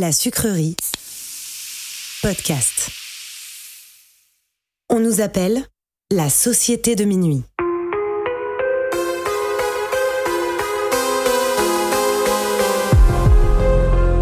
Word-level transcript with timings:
La 0.00 0.12
sucrerie. 0.12 0.76
Podcast. 2.22 2.88
On 4.88 4.98
nous 4.98 5.20
appelle 5.20 5.62
la 6.10 6.30
société 6.30 6.96
de 6.96 7.04
minuit. 7.04 7.42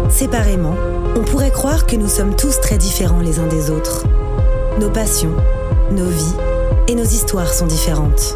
Séparément, 0.09 0.75
on 1.15 1.23
pourrait 1.23 1.49
croire 1.49 1.85
que 1.85 1.95
nous 1.95 2.09
sommes 2.09 2.35
tous 2.35 2.59
très 2.59 2.77
différents 2.77 3.21
les 3.21 3.39
uns 3.39 3.47
des 3.47 3.69
autres. 3.69 4.05
Nos 4.81 4.89
passions, 4.89 5.37
nos 5.91 6.09
vies 6.09 6.35
et 6.89 6.95
nos 6.95 7.05
histoires 7.05 7.53
sont 7.53 7.67
différentes. 7.67 8.35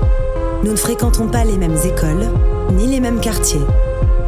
Nous 0.63 0.71
ne 0.71 0.77
fréquentons 0.77 1.27
pas 1.27 1.43
les 1.43 1.57
mêmes 1.57 1.77
écoles, 1.83 2.25
ni 2.71 2.87
les 2.87 3.01
mêmes 3.01 3.19
quartiers. 3.19 3.67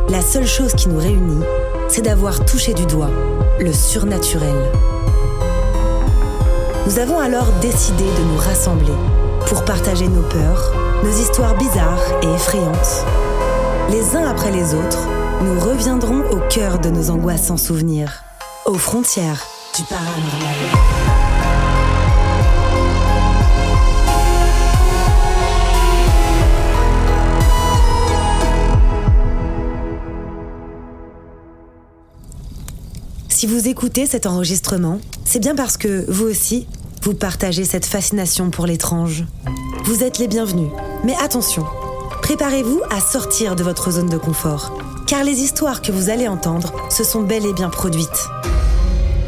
La 0.09 0.21
seule 0.21 0.45
chose 0.45 0.73
qui 0.73 0.89
nous 0.89 0.99
réunit, 0.99 1.45
c'est 1.89 2.01
d'avoir 2.01 2.43
touché 2.45 2.73
du 2.73 2.85
doigt 2.85 3.11
le 3.59 3.71
surnaturel. 3.71 4.55
Nous 6.85 6.99
avons 6.99 7.19
alors 7.19 7.47
décidé 7.61 8.03
de 8.03 8.23
nous 8.31 8.37
rassembler 8.37 8.93
pour 9.47 9.63
partager 9.65 10.07
nos 10.07 10.21
peurs, 10.23 10.73
nos 11.03 11.11
histoires 11.11 11.55
bizarres 11.57 12.03
et 12.21 12.27
effrayantes. 12.27 13.05
Les 13.89 14.15
uns 14.15 14.27
après 14.27 14.51
les 14.51 14.73
autres, 14.73 15.07
nous 15.41 15.59
reviendrons 15.59 16.21
au 16.31 16.39
cœur 16.49 16.79
de 16.79 16.89
nos 16.89 17.09
angoisses 17.09 17.47
sans 17.47 17.57
souvenirs, 17.57 18.23
aux 18.65 18.77
frontières 18.77 19.45
du 19.75 19.83
paranormal. 19.83 21.14
Si 33.35 33.47
vous 33.47 33.67
écoutez 33.67 34.05
cet 34.05 34.27
enregistrement, 34.27 35.01
c'est 35.25 35.41
bien 35.41 35.55
parce 35.55 35.75
que, 35.75 36.09
vous 36.09 36.23
aussi, 36.23 36.67
vous 37.03 37.13
partagez 37.13 37.65
cette 37.65 37.85
fascination 37.85 38.49
pour 38.49 38.65
l'étrange. 38.65 39.25
Vous 39.83 40.03
êtes 40.03 40.19
les 40.19 40.29
bienvenus. 40.29 40.69
Mais 41.03 41.15
attention, 41.21 41.65
préparez-vous 42.21 42.79
à 42.89 43.01
sortir 43.01 43.57
de 43.57 43.63
votre 43.63 43.91
zone 43.91 44.07
de 44.07 44.15
confort, 44.15 44.79
car 45.05 45.25
les 45.25 45.41
histoires 45.41 45.81
que 45.81 45.91
vous 45.91 46.09
allez 46.09 46.29
entendre 46.29 46.71
se 46.89 47.03
sont 47.03 47.23
bel 47.23 47.45
et 47.45 47.51
bien 47.51 47.67
produites. 47.69 48.29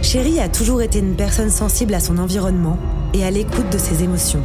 Chéri 0.01 0.39
a 0.39 0.47
toujours 0.47 0.81
été 0.81 0.99
une 0.99 1.17
personne 1.17 1.51
sensible 1.51 1.93
à 1.93 1.99
son 1.99 2.17
environnement 2.17 2.77
et 3.13 3.25
à 3.25 3.29
l'écoute 3.29 3.69
de 3.73 3.77
ses 3.77 4.03
émotions. 4.03 4.41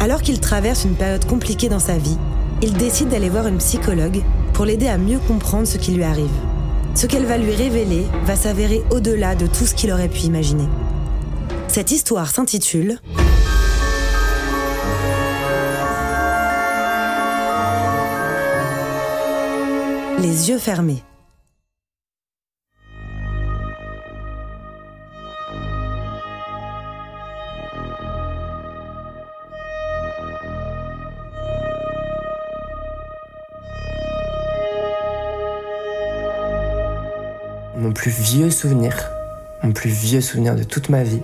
Alors 0.00 0.20
qu'il 0.20 0.38
traverse 0.38 0.84
une 0.84 0.96
période 0.96 1.24
compliquée 1.24 1.70
dans 1.70 1.78
sa 1.78 1.96
vie, 1.96 2.18
il 2.60 2.74
décide 2.74 3.08
d'aller 3.08 3.30
voir 3.30 3.46
une 3.46 3.56
psychologue 3.56 4.22
pour 4.52 4.66
l'aider 4.66 4.88
à 4.88 4.98
mieux 4.98 5.18
comprendre 5.18 5.66
ce 5.66 5.78
qui 5.78 5.92
lui 5.92 6.04
arrive. 6.04 6.28
Ce 6.94 7.06
qu'elle 7.06 7.24
va 7.24 7.38
lui 7.38 7.54
révéler 7.54 8.06
va 8.24 8.36
s'avérer 8.36 8.82
au-delà 8.90 9.34
de 9.34 9.46
tout 9.46 9.66
ce 9.66 9.74
qu'il 9.74 9.92
aurait 9.92 10.08
pu 10.08 10.20
imaginer. 10.20 10.68
Cette 11.68 11.90
histoire 11.90 12.30
s'intitule 12.30 12.98
Les 20.18 20.50
yeux 20.50 20.58
fermés. 20.58 21.02
Plus 38.02 38.10
vieux 38.10 38.50
souvenir, 38.50 39.12
mon 39.62 39.70
plus 39.70 39.88
vieux 39.88 40.20
souvenir 40.20 40.56
de 40.56 40.64
toute 40.64 40.88
ma 40.88 41.04
vie, 41.04 41.22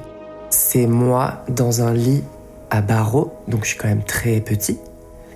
c'est 0.49 0.87
moi 0.87 1.43
dans 1.49 1.83
un 1.83 1.93
lit 1.93 2.23
à 2.71 2.83
barreaux, 2.83 3.33
donc 3.49 3.65
je 3.65 3.71
suis 3.71 3.79
quand 3.79 3.89
même 3.89 4.05
très 4.05 4.41
petit, 4.41 4.79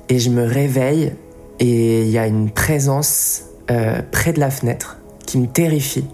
et 0.09 0.21
je 0.21 0.31
me 0.31 0.45
réveille 0.45 1.15
et 1.59 2.03
il 2.03 2.11
y 2.11 2.19
a 2.19 2.29
une 2.29 2.49
présence 2.49 3.43
euh, 3.73 4.03
près 4.13 4.33
de 4.33 4.39
la 4.39 4.51
fenêtre 4.51 4.99
qui 5.27 5.37
me 5.37 5.49
terrifie. 5.49 6.07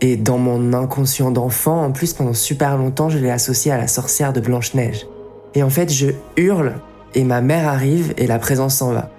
Et 0.00 0.16
dans 0.16 0.38
mon 0.38 0.72
inconscient 0.72 1.30
d'enfant, 1.30 1.84
en 1.84 1.92
plus 1.92 2.14
pendant 2.14 2.32
super 2.32 2.78
longtemps, 2.78 3.10
je 3.10 3.18
l'ai 3.18 3.30
associé 3.30 3.70
à 3.72 3.76
la 3.76 3.88
sorcière 3.88 4.32
de 4.32 4.40
Blanche-Neige. 4.40 5.06
Et 5.54 5.62
en 5.62 5.68
fait, 5.68 5.92
je 5.92 6.12
hurle 6.38 6.76
et 7.14 7.24
ma 7.24 7.42
mère 7.42 7.68
arrive 7.68 8.14
et 8.16 8.26
la 8.26 8.38
présence 8.38 8.76
s'en 8.76 8.92
va. 8.92 9.10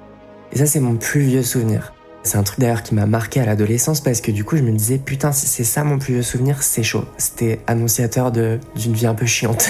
Et 0.51 0.57
ça, 0.57 0.65
c'est 0.65 0.79
mon 0.79 0.95
plus 0.95 1.21
vieux 1.21 1.43
souvenir. 1.43 1.93
C'est 2.23 2.37
un 2.37 2.43
truc 2.43 2.59
d'ailleurs 2.59 2.83
qui 2.83 2.93
m'a 2.93 3.05
marqué 3.05 3.39
à 3.39 3.45
l'adolescence 3.45 3.99
parce 3.99 4.21
que 4.21 4.31
du 4.31 4.43
coup 4.43 4.55
je 4.55 4.61
me 4.61 4.71
disais 4.71 4.99
putain 4.99 5.31
si 5.31 5.47
c'est 5.47 5.63
ça 5.63 5.83
mon 5.83 5.97
plus 5.97 6.13
vieux 6.13 6.23
souvenir 6.23 6.61
c'est 6.61 6.83
chaud. 6.83 7.05
C'était 7.17 7.59
annonciateur 7.67 8.31
d'une 8.31 8.93
vie 8.93 9.07
un 9.07 9.15
peu 9.15 9.25
chiante. 9.25 9.69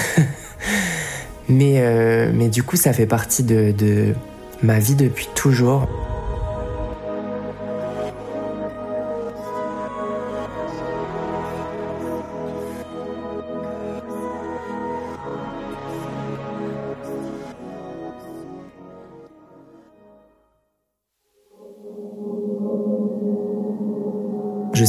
mais, 1.48 1.80
euh, 1.80 2.30
mais 2.34 2.48
du 2.48 2.62
coup 2.62 2.76
ça 2.76 2.92
fait 2.92 3.06
partie 3.06 3.42
de, 3.42 3.72
de 3.76 4.14
ma 4.62 4.78
vie 4.78 4.94
depuis 4.94 5.28
toujours. 5.34 5.88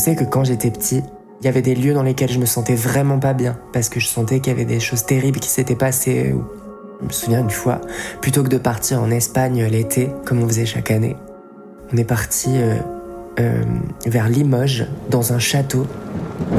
Sais 0.03 0.15
que 0.15 0.25
quand 0.25 0.43
j'étais 0.43 0.69
petit, 0.69 1.01
il 1.41 1.45
y 1.45 1.47
avait 1.47 1.61
des 1.61 1.75
lieux 1.75 1.93
dans 1.93 2.03
lesquels 2.03 2.29
je 2.29 2.39
me 2.39 2.45
sentais 2.45 2.75
vraiment 2.75 3.19
pas 3.19 3.33
bien, 3.33 3.57
parce 3.71 3.87
que 3.87 4.01
je 4.01 4.07
sentais 4.07 4.41
qu'il 4.41 4.51
y 4.51 4.55
avait 4.55 4.65
des 4.65 4.81
choses 4.81 5.05
terribles 5.05 5.39
qui 5.39 5.47
s'étaient 5.47 5.75
passées. 5.75 6.35
Je 6.99 7.05
me 7.05 7.11
souviens 7.11 7.39
une 7.39 7.49
fois, 7.49 7.79
plutôt 8.19 8.43
que 8.43 8.49
de 8.49 8.57
partir 8.57 9.01
en 9.01 9.09
Espagne 9.09 9.63
l'été, 9.63 10.09
comme 10.25 10.43
on 10.43 10.47
faisait 10.47 10.65
chaque 10.65 10.91
année, 10.91 11.15
on 11.93 11.97
est 11.97 12.03
parti 12.03 12.49
euh, 12.55 12.75
euh, 13.39 13.63
vers 14.05 14.27
Limoges, 14.27 14.87
dans 15.09 15.31
un 15.31 15.39
château. 15.39 15.87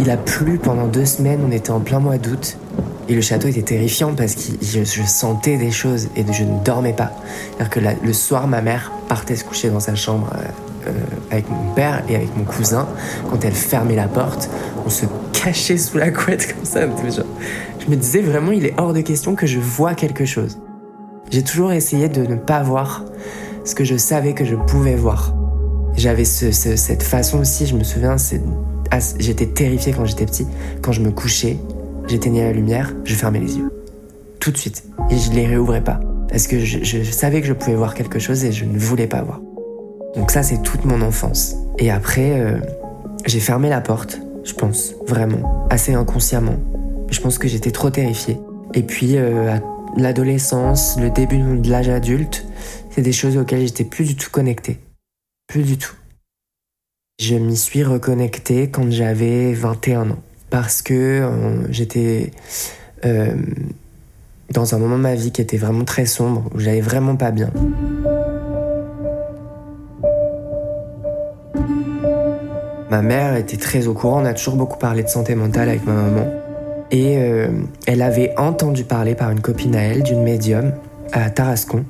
Il 0.01 0.09
a 0.11 0.17
plu 0.17 0.57
pendant 0.57 0.87
deux 0.87 1.05
semaines, 1.05 1.41
on 1.47 1.53
était 1.53 1.71
en 1.71 1.81
plein 1.81 2.01
mois 2.01 2.17
d'août, 2.17 2.57
et 3.11 3.15
le 3.15 3.21
château 3.21 3.49
était 3.49 3.63
terrifiant 3.63 4.15
parce 4.15 4.35
que 4.35 4.53
je, 4.63 5.03
sentais 5.03 5.59
des 5.59 5.71
choses 5.71 6.09
et 6.17 6.25
je 6.33 6.45
ne 6.45 6.65
dormais 6.65 6.95
pas. 6.95 7.13
C'est-à-dire 7.59 7.71
que 8.01 8.07
le 8.07 8.13
soir, 8.15 8.49
ma 8.49 8.63
mère 8.63 8.91
partait 9.07 9.37
se 9.37 9.45
coucher 9.45 9.69
dans 9.69 9.81
sa 9.81 9.95
chambre. 9.95 10.31
Euh, 10.35 10.74
euh, 10.87 10.93
avec 11.31 11.49
mon 11.51 11.75
père 11.75 12.03
et 12.09 12.17
avec 12.17 12.37
mon 12.37 12.45
cousin, 12.45 12.89
quand 13.31 13.45
elle 13.45 13.55
fermait 13.55 13.97
la 13.97 14.09
porte, 14.09 14.49
on 14.87 14.91
se 14.91 15.07
cachait 15.33 15.79
sous 15.79 15.99
la 15.99 16.11
couette 16.11 16.55
comme 16.55 16.65
ça. 16.65 16.81
Je 17.79 17.91
me 17.91 17.97
disais 17.97 18.21
vraiment, 18.21 18.53
il 18.53 18.67
est 18.67 18.75
hors 18.79 18.93
de 18.93 19.01
question 19.01 19.35
que 19.35 19.47
je 19.47 19.59
vois 19.59 19.95
quelque 19.95 20.25
chose. 20.25 20.59
J'ai 21.31 21.43
toujours 21.43 21.73
essayé 21.73 22.09
de 22.09 22.27
ne 22.27 22.37
pas 22.37 22.63
voir 22.63 23.05
ce 23.65 23.75
que 23.75 23.85
je 23.85 23.97
savais 23.97 24.35
que 24.35 24.45
je 24.45 24.55
pouvais 24.55 24.95
voir. 24.95 25.35
J'avais 25.97 26.25
cette 26.25 27.03
façon 27.03 27.41
aussi, 27.41 27.67
je 27.67 27.77
me 27.77 27.85
souviens, 27.85 28.17
j'étais 29.19 29.47
terrifié 29.47 29.93
quand 29.93 30.05
j'étais 30.05 30.27
petit. 30.27 30.47
Quand 30.83 30.93
je 30.93 31.01
me 31.01 31.11
couchais, 31.11 31.59
j'éteignais 32.09 32.45
la 32.45 32.53
lumière, 32.53 32.95
je 33.05 33.15
fermais 33.15 33.41
les 33.41 33.57
yeux. 33.57 33.71
Tout 34.41 34.51
de 34.51 34.57
suite. 34.57 34.85
Et 35.11 35.17
je 35.17 35.31
les 35.33 35.47
réouvrais 35.47 35.83
pas. 35.83 36.01
Parce 36.29 36.47
que 36.47 36.59
je 36.59 37.03
savais 37.05 37.41
que 37.41 37.47
je 37.47 37.53
pouvais 37.53 37.77
voir 37.77 37.95
quelque 37.95 38.19
chose 38.19 38.45
et 38.45 38.53
je 38.53 38.65
ne 38.65 38.79
voulais 38.79 39.07
pas 39.07 39.23
voir. 39.23 39.41
Donc 40.17 40.31
ça, 40.31 40.43
c'est 40.43 40.63
toute 40.63 40.85
mon 40.85 41.01
enfance. 41.03 41.57
Et 41.79 41.91
après, 41.91 42.41
euh, 42.41 42.59
j'ai 43.27 43.41
fermé 43.41 43.69
la 43.69 43.81
porte, 43.81 44.21
je 44.45 44.53
pense, 44.53 44.95
vraiment, 45.07 45.67
assez 45.71 45.95
inconsciemment. 45.95 46.57
Je 47.11 47.21
pense 47.21 47.39
que 47.39 47.49
j'étais 47.49 47.73
trop 47.73 47.91
terrifiée. 47.91 48.39
Et 48.75 48.83
puis, 48.83 49.17
euh, 49.17 49.57
l'adolescence, 49.97 50.99
le 51.01 51.11
début 51.11 51.39
de 51.39 51.71
l'âge 51.71 51.89
adulte, 51.89 52.47
c'est 52.91 53.03
des 53.03 53.13
choses 53.13 53.37
auxquelles 53.37 53.67
j'étais 53.67 53.85
plus 53.85 54.07
du 54.07 54.17
tout 54.17 54.31
connectée. 54.31 54.79
Plus 55.49 55.65
du 55.65 55.79
tout. 55.79 55.95
Je 57.21 57.35
m'y 57.35 57.57
suis 57.57 57.83
reconnectée 57.85 58.71
quand 58.71 58.91
j'avais 58.91 59.53
21 59.53 60.11
ans. 60.11 60.23
Parce 60.51 60.83
que 60.83 60.95
euh, 60.95 61.67
j'étais 61.71 62.31
dans 64.51 64.75
un 64.75 64.79
moment 64.79 64.97
de 64.97 65.03
ma 65.03 65.15
vie 65.15 65.31
qui 65.31 65.43
était 65.43 65.59
vraiment 65.59 65.85
très 65.85 66.07
sombre, 66.07 66.49
où 66.55 66.61
j'allais 66.61 66.81
vraiment 66.81 67.17
pas 67.17 67.33
bien. 67.33 67.51
Ma 72.95 73.03
mère 73.03 73.35
était 73.35 73.57
très 73.57 73.89
au 73.89 73.93
courant, 73.93 74.23
on 74.23 74.25
a 74.25 74.35
toujours 74.35 74.55
beaucoup 74.55 74.79
parlé 74.79 75.03
de 75.03 75.09
santé 75.09 75.35
mentale 75.35 75.69
avec 75.69 75.85
ma 75.85 75.95
maman. 75.95 76.33
Et 76.93 77.17
euh, 77.19 77.49
elle 77.89 78.03
avait 78.03 78.33
entendu 78.39 78.85
parler 78.85 79.17
par 79.17 79.33
une 79.33 79.41
copine 79.41 79.75
à 79.75 79.83
elle 79.83 80.05
d'une 80.05 80.23
médium 80.23 80.71
à 81.13 81.29
Tarascon. 81.29 81.85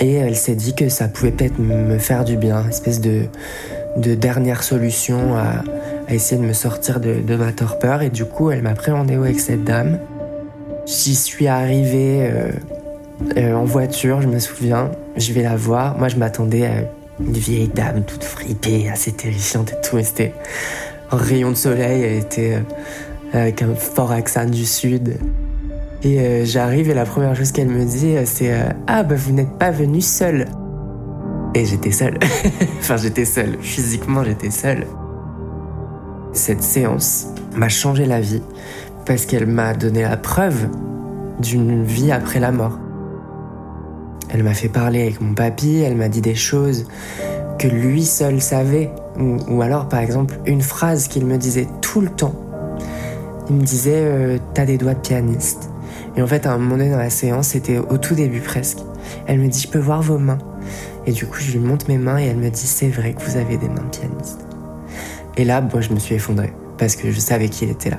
Et 0.00 0.16
elle 0.16 0.36
s'est 0.36 0.56
dit 0.56 0.74
que 0.74 0.90
ça 0.90 1.08
pouvait 1.08 1.30
peut-être 1.30 1.58
me 1.58 1.96
faire 1.96 2.24
du 2.24 2.36
bien, 2.36 2.68
espèce 2.68 3.00
de, 3.00 3.22
de 3.96 4.14
dernière 4.14 4.62
solution 4.62 5.34
à, 5.34 5.62
essayer 6.12 6.38
de 6.38 6.46
me 6.46 6.52
sortir 6.52 7.00
de, 7.00 7.36
ma 7.36 7.52
torpeur. 7.52 8.02
Et 8.02 8.10
du 8.10 8.26
coup, 8.26 8.50
elle 8.50 8.60
m'a 8.60 8.74
pris 8.74 8.90
rendez-vous 8.90 9.24
avec 9.24 9.40
cette 9.40 9.64
dame. 9.64 9.98
J'y 10.84 11.14
suis 11.14 11.48
arrivé 11.48 12.28
euh, 12.28 12.50
euh, 13.38 13.54
en 13.54 13.64
voiture, 13.64 14.20
je 14.20 14.28
me 14.28 14.38
souviens. 14.38 14.90
Je 15.16 15.32
vais 15.32 15.42
la 15.42 15.56
voir. 15.56 15.96
Moi, 15.96 16.08
je 16.08 16.16
m'attendais 16.16 16.66
à 16.66 16.82
une 17.20 17.32
vieille 17.32 17.68
dame 17.68 18.04
toute 18.04 18.24
fripée, 18.24 18.88
assez 18.88 19.12
terrifiante 19.12 19.72
et 19.72 19.80
tout. 19.88 19.98
c'était 20.02 20.34
un 21.10 21.16
rayon 21.16 21.50
de 21.50 21.56
soleil, 21.56 22.02
elle 22.02 22.18
était 22.18 22.54
euh, 22.54 23.40
avec 23.40 23.62
un 23.62 23.74
fort 23.74 24.12
accent 24.12 24.46
du 24.46 24.64
sud. 24.64 25.18
Et 26.02 26.20
euh, 26.20 26.44
j'arrive 26.44 26.88
et 26.88 26.94
la 26.94 27.04
première 27.04 27.36
chose 27.36 27.52
qu'elle 27.52 27.68
me 27.68 27.84
dit, 27.84 28.14
c'est 28.24 28.52
Ah, 28.86 29.02
bah 29.02 29.16
vous 29.16 29.32
n'êtes 29.32 29.58
pas 29.58 29.70
venu 29.70 30.00
seul. 30.00 30.46
Et 31.54 31.64
j'étais 31.64 31.90
seule. 31.90 32.18
enfin, 32.78 32.96
j'étais 32.96 33.24
seule. 33.24 33.58
Physiquement, 33.60 34.24
j'étais 34.24 34.50
seule. 34.50 34.86
Cette 36.32 36.62
séance 36.62 37.26
m'a 37.56 37.68
changé 37.68 38.06
la 38.06 38.20
vie 38.20 38.42
parce 39.04 39.26
qu'elle 39.26 39.46
m'a 39.46 39.74
donné 39.74 40.02
la 40.02 40.16
preuve 40.16 40.68
d'une 41.40 41.84
vie 41.84 42.12
après 42.12 42.38
la 42.38 42.52
mort. 42.52 42.78
Elle 44.32 44.42
m'a 44.42 44.54
fait 44.54 44.68
parler 44.68 45.02
avec 45.02 45.20
mon 45.20 45.34
papy, 45.34 45.78
elle 45.78 45.96
m'a 45.96 46.08
dit 46.08 46.20
des 46.20 46.34
choses 46.34 46.86
que 47.58 47.68
lui 47.68 48.04
seul 48.04 48.40
savait. 48.40 48.90
Ou, 49.18 49.60
alors, 49.60 49.88
par 49.88 50.00
exemple, 50.00 50.38
une 50.46 50.62
phrase 50.62 51.08
qu'il 51.08 51.26
me 51.26 51.36
disait 51.36 51.66
tout 51.82 52.00
le 52.00 52.08
temps. 52.08 52.34
Il 53.48 53.56
me 53.56 53.62
disait 53.62 54.02
euh, 54.02 54.38
T'as 54.54 54.64
des 54.64 54.78
doigts 54.78 54.94
de 54.94 55.00
pianiste. 55.00 55.70
Et 56.16 56.22
en 56.22 56.26
fait, 56.26 56.46
à 56.46 56.52
un 56.52 56.58
moment 56.58 56.76
donné 56.76 56.90
dans 56.90 56.98
la 56.98 57.10
séance, 57.10 57.48
c'était 57.48 57.78
au 57.78 57.98
tout 57.98 58.14
début 58.14 58.40
presque. 58.40 58.78
Elle 59.26 59.40
me 59.40 59.48
dit 59.48 59.60
Je 59.60 59.68
peux 59.68 59.78
voir 59.78 60.00
vos 60.00 60.18
mains. 60.18 60.38
Et 61.06 61.12
du 61.12 61.26
coup, 61.26 61.38
je 61.40 61.52
lui 61.52 61.58
montre 61.58 61.86
mes 61.88 61.98
mains 61.98 62.18
et 62.18 62.26
elle 62.26 62.36
me 62.36 62.50
dit 62.50 62.66
C'est 62.66 62.88
vrai 62.88 63.12
que 63.12 63.22
vous 63.22 63.36
avez 63.36 63.56
des 63.56 63.68
mains 63.68 63.84
de 63.90 63.98
pianiste. 63.98 64.46
Et 65.36 65.44
là, 65.44 65.60
moi, 65.60 65.80
je 65.80 65.90
me 65.92 65.98
suis 65.98 66.14
effondrée 66.14 66.52
parce 66.78 66.96
que 66.96 67.10
je 67.10 67.20
savais 67.20 67.48
qu'il 67.48 67.68
était 67.68 67.90
là. 67.90 67.98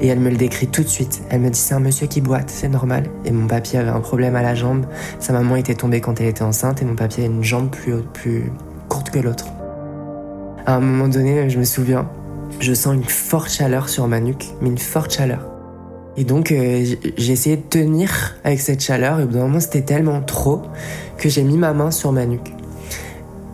Et 0.00 0.06
elle 0.06 0.20
me 0.20 0.30
le 0.30 0.36
décrit 0.36 0.66
tout 0.66 0.82
de 0.82 0.88
suite. 0.88 1.22
Elle 1.28 1.40
me 1.40 1.50
dit 1.50 1.58
c'est 1.58 1.74
un 1.74 1.80
monsieur 1.80 2.06
qui 2.06 2.20
boite, 2.20 2.50
c'est 2.50 2.68
normal. 2.68 3.04
Et 3.24 3.30
mon 3.30 3.46
papy 3.46 3.76
avait 3.76 3.90
un 3.90 4.00
problème 4.00 4.34
à 4.36 4.42
la 4.42 4.54
jambe. 4.54 4.86
Sa 5.18 5.32
maman 5.32 5.56
était 5.56 5.74
tombée 5.74 6.00
quand 6.00 6.20
elle 6.20 6.28
était 6.28 6.42
enceinte 6.42 6.82
et 6.82 6.84
mon 6.84 6.94
papy 6.94 7.20
a 7.22 7.26
une 7.26 7.44
jambe 7.44 7.70
plus, 7.70 7.94
plus 8.14 8.50
courte 8.88 9.10
que 9.10 9.18
l'autre. 9.18 9.46
À 10.66 10.74
un 10.74 10.80
moment 10.80 11.08
donné, 11.08 11.50
je 11.50 11.58
me 11.58 11.64
souviens, 11.64 12.08
je 12.60 12.72
sens 12.72 12.94
une 12.94 13.04
forte 13.04 13.50
chaleur 13.50 13.88
sur 13.88 14.06
ma 14.08 14.20
nuque, 14.20 14.46
mais 14.60 14.68
une 14.68 14.78
forte 14.78 15.12
chaleur. 15.12 15.50
Et 16.16 16.24
donc 16.24 16.52
euh, 16.52 16.84
j'ai 17.16 17.32
essayé 17.32 17.56
de 17.56 17.62
tenir 17.62 18.36
avec 18.44 18.60
cette 18.60 18.82
chaleur 18.82 19.20
et 19.20 19.22
au 19.22 19.26
bout 19.26 19.34
d'un 19.34 19.42
moment 19.42 19.60
c'était 19.60 19.82
tellement 19.82 20.20
trop 20.20 20.62
que 21.16 21.28
j'ai 21.28 21.42
mis 21.42 21.56
ma 21.56 21.72
main 21.72 21.90
sur 21.90 22.12
ma 22.12 22.26
nuque. 22.26 22.52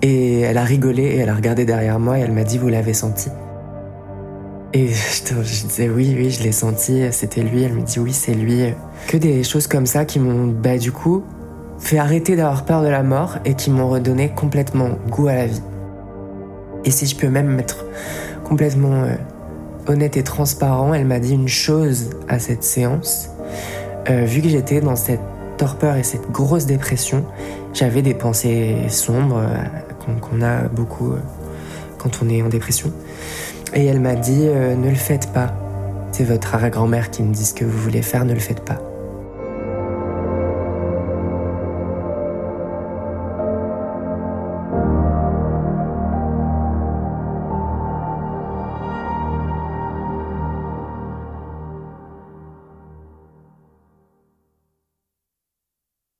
Et 0.03 0.41
elle 0.41 0.59
a 0.59 0.65
rigolé 0.65 1.03
et 1.03 1.17
elle 1.19 1.29
a 1.29 1.35
regardé 1.35 1.65
derrière 1.65 1.99
moi 1.99 2.19
et 2.19 2.23
elle 2.23 2.33
m'a 2.33 2.45
dit 2.45 2.59
vous 2.59 2.69
l'avez 2.69 2.95
senti. 2.95 3.29
Et 4.73 4.89
je, 4.89 5.67
disais 5.67 5.89
oui, 5.89 6.15
oui, 6.17 6.31
je 6.31 6.43
l'ai 6.43 6.53
senti, 6.53 7.03
c'était 7.13 7.43
lui. 7.43 7.63
Elle 7.63 7.75
me 7.75 7.83
dit 7.83 7.99
oui, 7.99 8.13
c'est 8.13 8.35
lui. 8.35 8.75
Que 9.07 9.17
des 9.17 9.43
choses 9.45 9.67
comme 9.67 9.87
ça 9.87 10.05
qui 10.05 10.19
m'ont, 10.19 10.49
bah, 10.49 10.77
du 10.77 10.93
coup, 10.93 11.25
fait 11.79 11.99
arrêter 11.99 12.37
d'avoir 12.37 12.65
peur 12.65 12.83
de 12.83 12.89
la 12.89 13.03
mort 13.03 13.39
et 13.45 13.55
qui 13.55 13.71
m'ont 13.71 13.89
redonné 13.89 14.31
complètement 14.31 14.91
goût 15.09 15.29
à 15.29 15.35
la 15.35 15.47
vie. 15.47 15.63
Et 16.85 16.91
si 16.91 17.07
je 17.07 17.17
peux 17.17 17.29
même 17.29 17.59
être 17.59 17.85
complètement 18.45 19.05
euh, 19.05 19.15
honnête 19.87 20.17
et 20.17 20.23
transparent, 20.23 20.95
elle 20.95 21.07
m'a 21.07 21.19
dit 21.19 21.35
une 21.35 21.49
chose 21.49 22.11
à 22.29 22.39
cette 22.39 22.63
séance. 22.63 23.31
Euh, 24.09 24.25
vu 24.25 24.41
que 24.41 24.49
j'étais 24.49 24.81
dans 24.81 24.97
cette 24.97 25.21
torpeur 25.59 25.97
et 25.97 26.03
cette 26.03 26.31
grosse 26.31 26.67
dépression, 26.67 27.25
j'avais 27.73 28.03
des 28.03 28.15
pensées 28.15 28.77
sombres 28.89 29.39
euh, 29.39 30.15
qu'on 30.21 30.43
a 30.43 30.69
beaucoup 30.69 31.15
quand 31.99 32.21
on 32.23 32.29
est 32.29 32.43
en 32.43 32.49
dépression. 32.49 32.93
Et 33.75 33.85
elle 33.85 34.01
m'a 34.01 34.15
dit 34.15 34.47
euh, 34.47 34.75
ne 34.75 34.89
le 34.89 34.95
faites 34.95 35.33
pas. 35.33 35.53
C'est 36.13 36.25
votre 36.25 36.55
arrière-grand-mère 36.55 37.11
qui 37.11 37.23
me 37.23 37.33
dit 37.35 37.45
ce 37.45 37.53
que 37.53 37.65
vous 37.65 37.79
voulez 37.79 38.03
faire, 38.03 38.25
ne 38.25 38.33
le 38.33 38.41
faites 38.41 38.65
pas. 38.65 38.81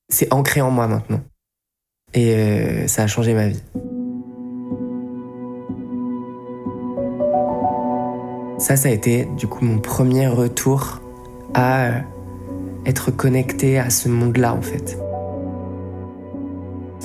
C'est 0.09 0.33
ancré 0.33 0.61
en 0.61 0.71
moi 0.71 0.87
maintenant. 0.89 1.21
Et 2.15 2.35
euh, 2.35 2.87
ça 2.87 3.03
a 3.03 3.07
changé 3.07 3.35
ma 3.35 3.49
vie. 3.49 3.63
Ça, 8.59 8.77
ça 8.77 8.89
a 8.89 8.93
été 8.93 9.29
du 9.37 9.47
coup 9.47 9.65
mon 9.65 9.79
premier 9.79 10.29
retour 10.29 11.03
à 11.53 11.87
euh, 11.87 11.91
être 12.87 13.11
connecté 13.11 13.79
à 13.79 13.91
ce 13.91 14.09
monde-là 14.09 14.55
en 14.55 14.63
fait. 14.63 14.99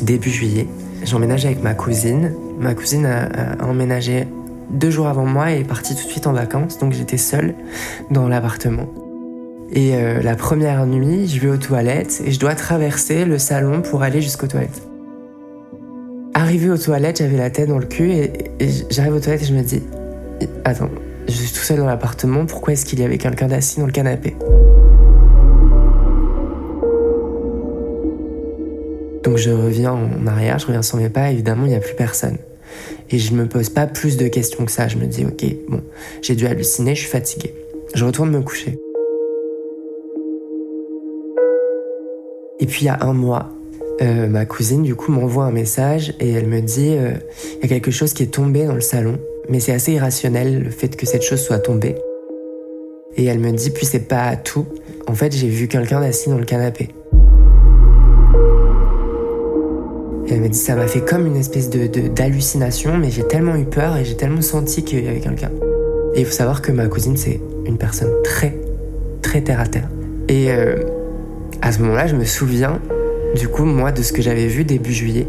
Début 0.02 0.30
juillet, 0.30 0.68
j'emménage 1.04 1.46
avec 1.46 1.62
ma 1.62 1.74
cousine. 1.74 2.34
Ma 2.60 2.74
cousine 2.74 3.06
a, 3.06 3.66
emménagé 3.66 4.28
deux 4.70 4.90
jours 4.90 5.08
avant 5.08 5.26
moi 5.26 5.52
et 5.52 5.60
est 5.60 5.64
partie 5.66 5.94
tout 5.94 6.06
de 6.06 6.10
suite 6.10 6.26
en 6.26 6.34
vacances, 6.34 6.80
donc 6.80 6.94
j'étais 6.94 7.18
seule 7.18 7.54
dans 8.12 8.30
l'appartement. 8.30 8.88
Et 9.74 9.96
euh, 9.96 10.22
la 10.22 10.36
première 10.36 10.86
nuit, 10.86 11.28
je 11.28 11.40
vais 11.40 11.50
aux 11.50 11.58
toilettes 11.58 12.22
et 12.26 12.32
je 12.32 12.40
dois 12.40 12.56
traverser 12.56 13.26
le 13.26 13.38
salon 13.38 13.82
pour 13.82 14.04
aller 14.04 14.22
jusqu'aux 14.22 14.48
toilettes. 14.48 14.82
Arrivé 16.34 16.70
aux 16.70 16.78
toilettes, 16.78 17.18
j'avais 17.18 17.38
la 17.38 17.50
tête 17.50 17.68
dans 17.68 17.78
le 17.78 17.86
cul 17.86 18.12
et 18.12 18.32
j'arrive 18.90 19.16
aux 19.16 19.20
toilettes 19.20 19.44
et 19.44 19.46
je 19.46 19.54
me 19.54 19.64
dis 19.64 19.82
Attends, 20.64 20.90
je 21.28 21.34
suis 21.34 21.52
tout 21.52 21.60
seul 21.60 21.78
dans 21.78 21.86
l'appartement, 21.86 22.46
pourquoi 22.46 22.74
est-ce 22.74 22.86
qu'il 22.86 23.00
y 23.00 23.04
avait 23.04 23.18
quelqu'un 23.18 23.48
d'assis 23.48 23.80
dans 23.80 23.86
le 23.86 23.92
canapé? 23.92 24.36
Donc 29.24 29.38
je 29.38 29.52
reviens 29.52 29.94
en 29.94 30.28
arrière, 30.28 30.60
je 30.60 30.66
reviens 30.66 30.82
sur 30.82 30.98
mes 30.98 31.10
pas, 31.10 31.32
évidemment 31.32 31.66
il 31.66 31.70
n'y 31.70 31.76
a 31.76 31.80
plus 31.80 31.96
personne. 31.96 32.38
Et 33.10 33.20
je 33.20 33.34
me 33.34 33.46
pose 33.48 33.70
pas 33.70 33.88
plus 33.88 34.18
de 34.18 34.28
questions 34.28 34.66
que 34.66 34.72
ça, 34.72 34.88
je 34.88 34.98
me 34.98 35.06
dis 35.06 35.26
ok, 35.26 35.46
bon, 35.70 35.82
j'ai 36.22 36.36
dû 36.36 36.48
halluciner, 36.48 36.96
je 36.96 37.02
suis 37.02 37.10
fatiguée. 37.10 37.54
Je 37.94 38.06
retourne 38.06 38.32
me 38.32 38.42
coucher. 38.42 38.80
Et 42.60 42.66
puis 42.66 42.82
il 42.82 42.86
y 42.86 42.90
a 42.90 43.00
un 43.02 43.14
mois, 43.14 43.50
euh, 44.02 44.28
ma 44.28 44.46
cousine 44.46 44.84
du 44.84 44.96
coup 44.96 45.12
m'envoie 45.12 45.46
un 45.46 45.52
message 45.52 46.14
et 46.20 46.32
elle 46.32 46.48
me 46.48 46.62
dit 46.62 46.96
euh, 46.98 47.14
il 47.58 47.62
y 47.62 47.66
a 47.66 47.68
quelque 47.68 47.92
chose 47.92 48.14
qui 48.14 48.24
est 48.24 48.34
tombé 48.34 48.66
dans 48.66 48.76
le 48.76 48.82
salon 48.82 49.20
mais 49.52 49.60
c'est 49.60 49.74
assez 49.74 49.92
irrationnel 49.92 50.64
le 50.64 50.70
fait 50.70 50.96
que 50.96 51.06
cette 51.06 51.24
chose 51.24 51.42
soit 51.42 51.60
tombée. 51.60 51.96
Et 53.18 53.26
elle 53.26 53.40
me 53.40 53.52
dit, 53.52 53.70
puis 53.70 53.86
c'est 53.86 54.08
pas 54.08 54.38
tout. 54.38 54.66
En 55.08 55.14
fait, 55.14 55.36
j'ai 55.36 55.50
vu 55.50 55.68
quelqu'un 55.68 56.02
assis 56.02 56.30
dans 56.30 56.38
le 56.38 56.46
canapé. 56.46 56.88
Et 60.26 60.34
elle 60.34 60.40
me 60.40 60.48
dit, 60.48 60.58
ça 60.58 60.76
m'a 60.76 60.88
fait 60.88 61.02
comme 61.02 61.28
une 61.28 61.36
espèce 61.36 61.70
de, 61.70 61.88
d'hallucination, 62.08 62.98
mais 62.98 63.10
j'ai 63.12 63.28
tellement 63.28 63.58
eu 63.58 63.66
peur 63.66 63.98
et 63.98 64.06
j'ai 64.06 64.16
tellement 64.16 64.42
senti 64.42 64.86
qu'il 64.86 65.04
y 65.04 65.10
avait 65.10 65.20
quelqu'un. 65.20 65.52
Et 66.16 66.22
il 66.22 66.26
faut 66.26 66.32
savoir 66.32 66.62
que 66.62 66.72
ma 66.72 66.88
cousine, 66.88 67.18
c'est 67.18 67.42
une 67.66 67.78
personne 67.78 68.12
très, 68.24 68.58
très 69.22 69.42
terre 69.42 69.60
à 69.60 69.68
terre. 69.68 69.90
Et 70.30 70.50
euh, 70.50 70.78
à 71.62 71.74
ce 71.74 71.80
moment-là, 71.80 72.08
je 72.08 72.16
me 72.16 72.24
souviens, 72.24 72.80
du 73.36 73.50
coup, 73.50 73.66
moi, 73.66 73.92
de 73.92 74.02
ce 74.02 74.14
que 74.14 74.22
j'avais 74.22 74.48
vu 74.48 74.64
début 74.64 74.94
juillet. 74.94 75.28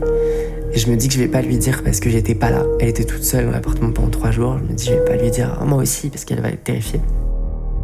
Et 0.75 0.79
je 0.79 0.91
me 0.91 0.97
dis 0.97 1.09
que 1.09 1.15
je 1.15 1.19
vais 1.19 1.29
pas 1.29 1.43
lui 1.43 1.59
dire 1.59 1.83
parce 1.85 2.01
que 2.01 2.09
j'étais 2.09 2.35
pas 2.35 2.51
là. 2.51 2.65
Elle 2.81 2.89
était 2.89 3.05
toute 3.05 3.25
seule 3.25 3.45
dans 3.45 3.53
l'appartement 3.53 3.93
pendant 3.93 4.09
trois 4.09 4.31
jours. 4.31 4.59
Je 4.59 4.73
me 4.73 4.77
dis, 4.77 4.87
je 4.87 4.93
vais 4.93 5.05
pas 5.05 5.17
lui 5.17 5.31
dire, 5.31 5.59
moi 5.67 5.79
aussi, 5.79 6.09
parce 6.09 6.25
qu'elle 6.25 6.41
va 6.41 6.49
être 6.49 6.65
terrifiée. 6.65 7.01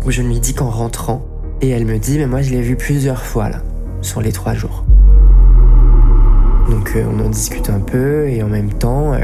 Ou 0.07 0.11
je 0.11 0.23
lui 0.23 0.40
dis 0.40 0.54
qu'en 0.54 0.71
rentrant. 0.71 1.23
Et 1.61 1.71
elle 1.71 1.85
me 1.85 1.99
dit, 1.99 2.18
mais 2.18 2.26
moi 2.26 2.40
je 2.40 2.50
l'ai 2.50 2.62
vu 2.62 2.76
plusieurs 2.76 3.25
fois 3.25 3.50
là, 3.50 3.62
sur 4.00 4.21
les 4.21 4.33
trois 4.33 4.54
jours. 4.54 4.85
Donc 6.71 6.92
euh, 6.95 7.04
on 7.12 7.26
en 7.26 7.30
discute 7.30 7.68
un 7.71 7.80
peu 7.80 8.28
et 8.28 8.42
en 8.42 8.49
même 8.49 8.73
temps, 8.73 9.12
euh, 9.12 9.18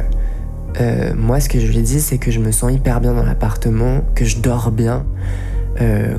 euh, 0.81 1.13
moi 1.15 1.41
ce 1.41 1.49
que 1.49 1.61
je 1.61 1.67
lui 1.67 1.83
dis, 1.83 2.01
c'est 2.01 2.19
que 2.19 2.31
je 2.31 2.41
me 2.41 2.51
sens 2.51 2.73
hyper 2.73 3.01
bien 3.01 3.15
dans 3.15 3.23
l'appartement, 3.23 4.01
que 4.15 4.25
je 4.25 4.39
dors 4.39 4.71
bien, 4.71 5.05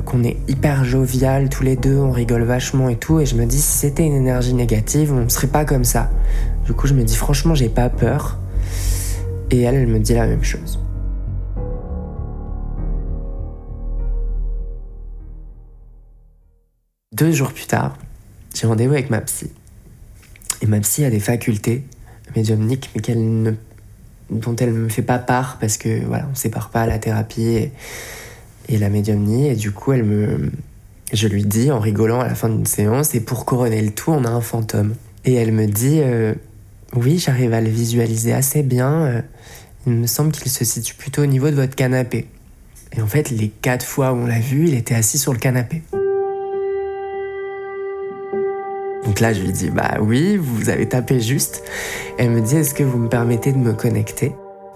qu'on 0.04 0.22
est 0.22 0.36
hyper 0.48 0.84
jovial 0.84 1.48
tous 1.48 1.62
les 1.62 1.76
deux, 1.76 1.96
on 1.96 2.10
rigole 2.10 2.42
vachement 2.42 2.90
et 2.90 2.96
tout. 2.96 3.20
Et 3.20 3.26
je 3.26 3.36
me 3.36 3.46
dis, 3.46 3.56
si 3.56 3.78
c'était 3.78 4.04
une 4.04 4.14
énergie 4.14 4.52
négative, 4.52 5.14
on 5.14 5.30
serait 5.30 5.46
pas 5.46 5.64
comme 5.64 5.84
ça. 5.84 6.10
Du 6.66 6.74
coup, 6.74 6.88
je 6.88 6.94
me 6.94 7.04
dis 7.04 7.16
franchement, 7.16 7.54
j'ai 7.54 7.68
pas 7.68 7.88
peur. 7.88 8.38
Et 9.50 9.62
elle, 9.62 9.76
elle 9.76 9.86
me 9.86 10.00
dit 10.00 10.14
la 10.14 10.26
même 10.26 10.42
chose. 10.42 10.80
Deux 17.12 17.30
jours 17.30 17.52
plus 17.52 17.66
tard, 17.66 17.96
j'ai 18.54 18.66
rendez-vous 18.66 18.92
avec 18.92 19.10
ma 19.10 19.20
psy. 19.20 19.50
Et 20.60 20.66
ma 20.66 20.80
psy 20.80 21.04
a 21.04 21.10
des 21.10 21.20
facultés 21.20 21.84
médiumniques, 22.34 22.90
mais 22.94 23.54
dont 24.30 24.56
elle 24.56 24.72
ne 24.72 24.78
me 24.80 24.88
fait 24.88 25.02
pas 25.02 25.18
part 25.18 25.58
parce 25.60 25.78
que 25.78 26.04
voilà, 26.04 26.28
on 26.30 26.34
sépare 26.34 26.70
pas 26.70 26.84
la 26.86 26.98
thérapie 26.98 27.70
et, 28.68 28.78
la 28.78 28.90
médiumnie. 28.90 29.46
Et 29.46 29.54
du 29.54 29.70
coup, 29.70 29.92
elle 29.92 30.02
me, 30.02 30.50
je 31.12 31.28
lui 31.28 31.44
dis 31.44 31.70
en 31.70 31.78
rigolant 31.78 32.20
à 32.20 32.26
la 32.26 32.34
fin 32.34 32.48
d'une 32.48 32.66
séance, 32.66 33.14
et 33.14 33.20
pour 33.20 33.46
couronner 33.46 33.80
le 33.80 33.92
tout, 33.92 34.10
on 34.10 34.24
a 34.24 34.30
un 34.30 34.40
fantôme. 34.40 34.94
Et 35.24 35.34
elle 35.34 35.52
me 35.52 35.66
dit, 35.66 36.00
euh, 36.02 36.34
oui, 36.94 37.18
j'arrive 37.18 37.52
à 37.52 37.60
le 37.60 37.68
visualiser 37.68 38.32
assez 38.32 38.62
bien. 38.62 38.92
Euh, 38.92 39.22
il 39.86 39.92
me 39.94 40.06
semble 40.06 40.32
qu'il 40.32 40.50
se 40.50 40.64
situe 40.64 40.94
plutôt 40.94 41.22
au 41.22 41.26
niveau 41.26 41.50
de 41.50 41.54
votre 41.54 41.74
canapé. 41.74 42.26
Et 42.96 43.02
en 43.02 43.06
fait, 43.06 43.30
les 43.30 43.48
quatre 43.48 43.84
fois 43.84 44.12
où 44.12 44.16
on 44.16 44.26
l'a 44.26 44.38
vu, 44.38 44.68
il 44.68 44.74
était 44.74 44.94
assis 44.94 45.18
sur 45.18 45.32
le 45.32 45.38
canapé. 45.38 45.82
Donc 49.04 49.20
là, 49.20 49.32
je 49.32 49.42
lui 49.42 49.52
dis, 49.52 49.70
bah 49.70 49.98
oui, 50.00 50.36
vous 50.36 50.68
avez 50.68 50.88
tapé 50.88 51.20
juste. 51.20 51.62
Elle 52.18 52.30
me 52.30 52.40
dit, 52.40 52.56
est-ce 52.56 52.74
que 52.74 52.82
vous 52.82 52.98
me 52.98 53.08
permettez 53.08 53.52
de 53.52 53.58
me 53.58 53.72
connecter? 53.72 54.32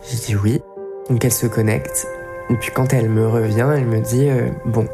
Je 0.09 0.17
dis 0.17 0.37
oui. 0.37 0.61
Donc 1.09 1.25
elle 1.25 1.33
se 1.33 1.47
connecte. 1.47 2.07
Et 2.51 2.55
puis 2.55 2.71
quand 2.73 2.93
elle 2.93 3.09
me 3.09 3.27
revient, 3.27 3.69
elle 3.77 3.87
me 3.87 4.01
dit 4.01 4.29
euh, 4.29 4.49
Bon, 4.65 4.87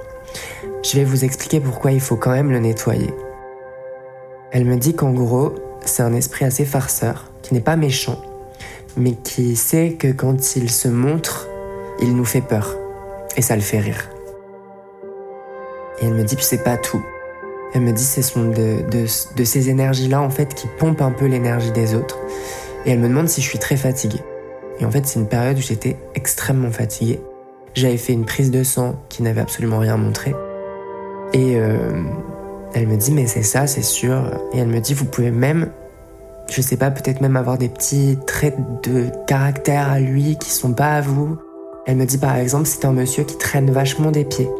je 0.82 0.96
vais 0.96 1.04
vous 1.04 1.24
expliquer 1.24 1.60
pourquoi 1.60 1.92
il 1.92 2.00
faut 2.00 2.16
quand 2.16 2.32
même 2.32 2.50
le 2.50 2.58
nettoyer. 2.58 3.12
Elle 4.50 4.64
me 4.64 4.76
dit 4.76 4.94
qu'en 4.94 5.12
gros, 5.12 5.54
c'est 5.88 6.02
un 6.02 6.14
esprit 6.14 6.44
assez 6.44 6.64
farceur, 6.64 7.30
qui 7.42 7.54
n'est 7.54 7.60
pas 7.60 7.76
méchant, 7.76 8.20
mais 8.96 9.12
qui 9.12 9.56
sait 9.56 9.92
que 9.92 10.08
quand 10.08 10.56
il 10.56 10.70
se 10.70 10.88
montre, 10.88 11.48
il 12.00 12.16
nous 12.16 12.24
fait 12.24 12.40
peur. 12.40 12.76
Et 13.36 13.42
ça 13.42 13.54
le 13.54 13.62
fait 13.62 13.80
rire. 13.80 14.08
Et 16.00 16.06
elle 16.06 16.14
me 16.14 16.24
dit, 16.24 16.36
puis 16.36 16.44
c'est 16.44 16.62
pas 16.62 16.76
tout. 16.76 17.02
Elle 17.74 17.82
me 17.82 17.92
dit, 17.92 18.02
c'est 18.02 18.22
son 18.22 18.48
de, 18.48 18.84
de, 18.90 19.44
ces 19.44 19.68
énergies-là, 19.68 20.20
en 20.20 20.30
fait, 20.30 20.54
qui 20.54 20.66
pompent 20.78 21.02
un 21.02 21.10
peu 21.10 21.26
l'énergie 21.26 21.72
des 21.72 21.94
autres. 21.94 22.18
Et 22.84 22.92
elle 22.92 23.00
me 23.00 23.08
demande 23.08 23.28
si 23.28 23.42
je 23.42 23.48
suis 23.48 23.58
très 23.58 23.76
fatiguée. 23.76 24.22
Et 24.80 24.84
en 24.84 24.90
fait, 24.90 25.06
c'est 25.06 25.18
une 25.18 25.28
période 25.28 25.58
où 25.58 25.62
j'étais 25.62 25.96
extrêmement 26.14 26.70
fatiguée. 26.70 27.20
J'avais 27.74 27.96
fait 27.96 28.12
une 28.12 28.24
prise 28.24 28.50
de 28.50 28.62
sang 28.62 28.96
qui 29.08 29.22
n'avait 29.22 29.40
absolument 29.40 29.78
rien 29.78 29.96
montré. 29.96 30.34
Et 31.32 31.56
euh, 31.56 32.02
elle 32.76 32.88
me 32.88 32.96
dit, 32.96 33.10
mais 33.10 33.26
c'est 33.26 33.42
ça, 33.42 33.66
c'est 33.66 33.82
sûr. 33.82 34.30
Et 34.52 34.58
elle 34.58 34.68
me 34.68 34.80
dit, 34.80 34.92
vous 34.92 35.06
pouvez 35.06 35.30
même, 35.30 35.70
je 36.50 36.60
sais 36.60 36.76
pas, 36.76 36.90
peut-être 36.90 37.22
même 37.22 37.36
avoir 37.36 37.56
des 37.56 37.70
petits 37.70 38.18
traits 38.26 38.54
de 38.82 39.06
caractère 39.26 39.90
à 39.90 39.98
lui 39.98 40.36
qui 40.36 40.50
sont 40.50 40.74
pas 40.74 40.90
à 40.90 41.00
vous. 41.00 41.38
Elle 41.86 41.96
me 41.96 42.04
dit, 42.04 42.18
par 42.18 42.36
exemple, 42.36 42.66
c'est 42.66 42.84
un 42.84 42.92
monsieur 42.92 43.24
qui 43.24 43.38
traîne 43.38 43.70
vachement 43.70 44.10
des 44.10 44.26
pieds. 44.26 44.50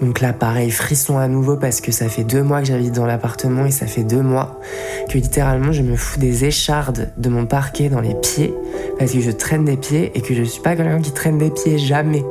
Donc 0.00 0.20
là, 0.20 0.32
pareil, 0.32 0.70
frisson 0.70 1.18
à 1.18 1.26
nouveau 1.26 1.56
parce 1.56 1.80
que 1.80 1.90
ça 1.90 2.08
fait 2.08 2.22
deux 2.22 2.44
mois 2.44 2.60
que 2.60 2.66
j'habite 2.66 2.92
dans 2.92 3.06
l'appartement 3.06 3.66
et 3.66 3.72
ça 3.72 3.86
fait 3.86 4.04
deux 4.04 4.22
mois 4.22 4.60
que 5.08 5.18
littéralement 5.18 5.72
je 5.72 5.82
me 5.82 5.96
fous 5.96 6.20
des 6.20 6.44
échardes 6.44 7.12
de 7.16 7.28
mon 7.30 7.46
parquet 7.46 7.88
dans 7.88 8.02
les 8.02 8.14
pieds 8.14 8.54
parce 8.98 9.12
que 9.12 9.20
je 9.20 9.30
traîne 9.30 9.64
des 9.64 9.78
pieds 9.78 10.12
et 10.14 10.20
que 10.20 10.34
je 10.34 10.42
suis 10.42 10.60
pas 10.60 10.76
quelqu'un 10.76 11.00
qui 11.00 11.12
traîne 11.12 11.38
des 11.38 11.50
pieds 11.50 11.78
jamais. 11.78 12.22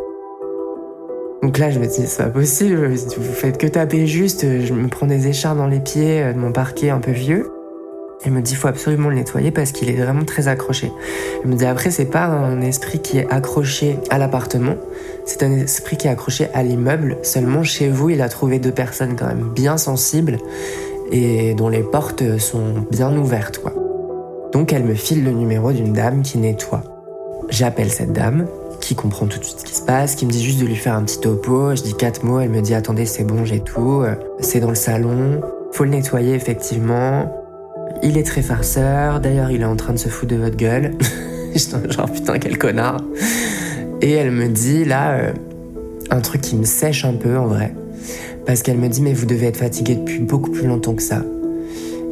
Donc 1.45 1.59
là, 1.59 1.69
je 1.69 1.77
me 1.77 1.85
dis, 1.85 2.07
c'est 2.07 2.23
pas 2.23 2.29
possible, 2.31 2.95
vous 2.95 3.33
faites 3.33 3.59
que 3.59 3.67
taper 3.67 4.07
juste, 4.07 4.41
je 4.41 4.73
me 4.73 4.87
prends 4.87 5.05
des 5.05 5.27
échardes 5.27 5.59
dans 5.59 5.67
les 5.67 5.79
pieds 5.79 6.33
de 6.33 6.39
mon 6.39 6.51
parquet 6.51 6.89
un 6.89 6.97
peu 6.97 7.11
vieux. 7.11 7.51
Elle 8.23 8.31
me 8.31 8.41
dit, 8.41 8.55
faut 8.55 8.67
absolument 8.67 9.09
le 9.09 9.15
nettoyer 9.17 9.51
parce 9.51 9.71
qu'il 9.71 9.87
est 9.91 9.93
vraiment 10.01 10.25
très 10.25 10.47
accroché. 10.47 10.91
Elle 11.43 11.51
me 11.51 11.55
dit, 11.55 11.67
après, 11.67 11.91
c'est 11.91 12.05
pas 12.05 12.25
un 12.25 12.61
esprit 12.61 12.97
qui 12.97 13.19
est 13.19 13.27
accroché 13.29 13.99
à 14.09 14.17
l'appartement, 14.17 14.73
c'est 15.25 15.43
un 15.43 15.51
esprit 15.51 15.97
qui 15.97 16.07
est 16.07 16.09
accroché 16.09 16.47
à 16.55 16.63
l'immeuble. 16.63 17.17
Seulement, 17.21 17.61
chez 17.61 17.89
vous, 17.89 18.09
il 18.09 18.23
a 18.23 18.27
trouvé 18.27 18.57
deux 18.57 18.71
personnes 18.71 19.15
quand 19.15 19.27
même 19.27 19.49
bien 19.53 19.77
sensibles 19.77 20.39
et 21.11 21.53
dont 21.53 21.69
les 21.69 21.83
portes 21.83 22.39
sont 22.39 22.87
bien 22.89 23.15
ouvertes. 23.15 23.61
Donc, 24.51 24.73
elle 24.73 24.83
me 24.83 24.95
file 24.95 25.23
le 25.23 25.29
numéro 25.29 25.71
d'une 25.71 25.93
dame 25.93 26.23
qui 26.23 26.39
nettoie. 26.39 26.81
J'appelle 27.49 27.91
cette 27.91 28.13
dame, 28.13 28.47
qui 28.85 28.95
comprend 28.95 29.25
tout 29.25 29.39
de 29.39 29.43
suite 29.43 29.59
ce 29.61 29.65
qui 29.65 29.73
se 29.73 29.81
passe, 29.81 30.13
qui 30.13 30.27
me 30.27 30.31
dit 30.31 30.43
juste 30.43 30.59
de 30.59 30.65
lui 30.65 30.75
faire 30.75 30.93
un 30.93 31.03
petit 31.03 31.19
topo. 31.19 31.75
Je 31.75 31.81
dis 31.81 31.95
quatre 31.95 32.23
mots, 32.23 32.39
elle 32.39 32.51
me 32.51 32.61
dit 32.61 32.75
attendez, 32.75 33.07
c'est 33.07 33.23
bon, 33.23 33.43
j'ai 33.43 33.59
tout. 33.59 34.03
C'est 34.39 34.59
dans 34.59 34.69
le 34.69 34.75
salon, 34.75 35.41
faut 35.71 35.85
le 35.85 35.89
nettoyer 35.89 36.35
effectivement. 36.35 37.31
Il 38.03 38.17
est 38.17 38.23
très 38.23 38.43
farceur, 38.43 39.19
d'ailleurs 39.19 39.49
il 39.49 39.61
est 39.61 39.65
en 39.65 39.75
train 39.75 39.93
de 39.93 39.97
se 39.97 40.07
foutre 40.07 40.33
de 40.33 40.37
votre 40.37 40.55
gueule. 40.55 40.93
Genre 41.89 42.11
putain 42.11 42.37
quel 42.37 42.59
connard. 42.59 43.01
Et 44.01 44.11
elle 44.11 44.29
me 44.29 44.49
dit 44.49 44.85
là 44.85 45.13
euh, 45.13 45.33
un 46.11 46.21
truc 46.21 46.41
qui 46.41 46.55
me 46.55 46.65
sèche 46.65 47.05
un 47.05 47.13
peu 47.13 47.37
en 47.37 47.47
vrai. 47.47 47.73
Parce 48.45 48.61
qu'elle 48.61 48.77
me 48.77 48.87
dit 48.87 49.01
mais 49.01 49.13
vous 49.13 49.25
devez 49.25 49.47
être 49.47 49.57
fatigué 49.57 49.95
depuis 49.95 50.19
beaucoup 50.19 50.51
plus 50.51 50.67
longtemps 50.67 50.93
que 50.93 51.01
ça. 51.01 51.23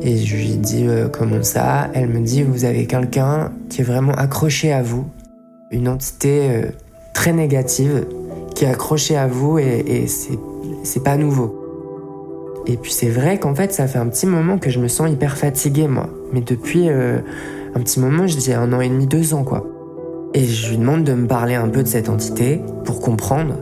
Et 0.01 0.17
je 0.17 0.35
lui 0.35 0.55
dis 0.55 0.87
euh, 0.87 1.07
comment 1.07 1.43
ça? 1.43 1.91
Elle 1.93 2.07
me 2.07 2.21
dit 2.21 2.41
vous 2.41 2.65
avez 2.65 2.87
quelqu'un 2.87 3.51
qui 3.69 3.81
est 3.81 3.85
vraiment 3.85 4.13
accroché 4.13 4.73
à 4.73 4.81
vous, 4.81 5.05
une 5.73 5.87
entité 5.89 6.49
euh, 6.49 6.61
très 7.13 7.33
négative 7.33 8.05
qui 8.55 8.65
est 8.65 8.69
accrochée 8.69 9.17
à 9.17 9.27
vous 9.27 9.59
et, 9.59 9.83
et 9.85 10.07
c'est 10.07 11.03
pas 11.03 11.17
nouveau. 11.17 11.59
Et 12.65 12.77
puis 12.77 12.91
c'est 12.91 13.09
vrai 13.09 13.39
qu'en 13.39 13.55
fait, 13.55 13.73
ça 13.73 13.87
fait 13.87 13.99
un 13.99 14.07
petit 14.07 14.25
moment 14.25 14.57
que 14.57 14.69
je 14.69 14.79
me 14.79 14.87
sens 14.87 15.11
hyper 15.11 15.37
fatiguée, 15.37 15.87
moi. 15.87 16.09
Mais 16.31 16.41
depuis 16.41 16.89
euh, 16.89 17.19
un 17.75 17.79
petit 17.81 17.99
moment, 17.99 18.27
je 18.27 18.37
dis 18.37 18.53
un 18.53 18.71
an 18.71 18.79
et 18.79 18.89
demi, 18.89 19.05
deux 19.05 19.33
ans, 19.33 19.43
quoi. 19.43 19.67
Et 20.33 20.45
je 20.45 20.69
lui 20.69 20.77
demande 20.77 21.03
de 21.03 21.13
me 21.13 21.27
parler 21.27 21.55
un 21.55 21.67
peu 21.67 21.83
de 21.83 21.87
cette 21.87 22.09
entité 22.09 22.61
pour 22.85 23.01
comprendre. 23.01 23.55